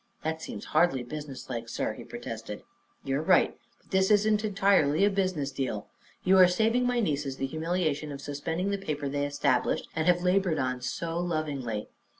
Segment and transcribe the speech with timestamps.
[0.23, 2.63] "That seems hardly business like, sir," he protested.
[3.03, 5.89] "You are right; but this isn't entirely a business deal.
[6.23, 10.23] You are saving my nieces the humiliation of suspending the paper they established and have
[10.23, 11.87] labored on so lovingly.